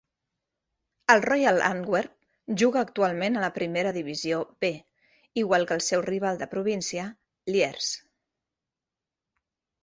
El 1.15 1.19
Royal 1.25 1.59
Antwerp 1.67 2.55
juga 2.61 2.81
actualment 2.85 3.37
a 3.37 3.43
la 3.43 3.49
Primera 3.57 3.91
Divisió 3.97 4.39
B, 4.65 4.71
igual 5.43 5.67
que 5.73 5.77
el 5.81 5.85
seu 5.89 6.03
rival 6.07 6.41
de 6.41 6.49
província 6.55 7.07
Lierse. 7.53 8.03